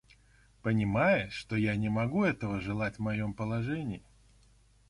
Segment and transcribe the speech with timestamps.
[0.63, 4.03] Понимаешь, что я не могу этого желать в моем положении.